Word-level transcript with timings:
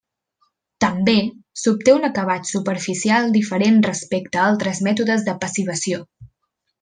També, 0.83 1.13
s'obté 1.63 1.93
un 1.97 2.07
acabat 2.09 2.49
superficial 2.53 3.29
diferent 3.37 3.77
respecte 3.91 4.41
a 4.45 4.51
altres 4.53 4.81
mètodes 4.89 5.27
de 5.33 5.37
passivació. 5.45 6.01